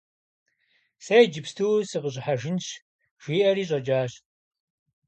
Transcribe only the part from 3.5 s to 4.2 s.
щӀэкӀащ.